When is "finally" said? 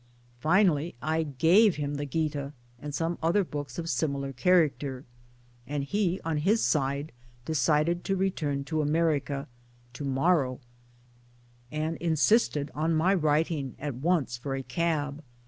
0.39-0.95